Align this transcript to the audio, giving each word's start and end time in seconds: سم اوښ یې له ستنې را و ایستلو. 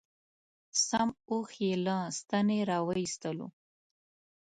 سم 0.85 1.09
اوښ 1.29 1.49
یې 1.65 1.73
له 1.85 1.97
ستنې 2.17 2.59
را 2.69 2.77
و 2.85 2.89
ایستلو. 3.01 3.47